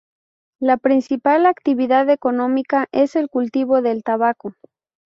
[0.59, 4.55] La principal actividad económica es el cultivo del tabaco.